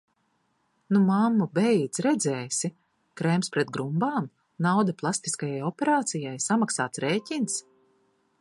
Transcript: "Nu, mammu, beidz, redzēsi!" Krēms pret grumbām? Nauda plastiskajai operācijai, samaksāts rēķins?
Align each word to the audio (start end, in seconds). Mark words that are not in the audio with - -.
"Nu, 0.95 1.01
mammu, 1.09 1.47
beidz, 1.57 1.99
redzēsi!" 2.05 2.71
Krēms 3.21 3.53
pret 3.57 3.73
grumbām? 3.77 4.31
Nauda 4.67 4.97
plastiskajai 5.03 5.63
operācijai, 5.71 6.37
samaksāts 6.51 7.05
rēķins? 7.07 7.61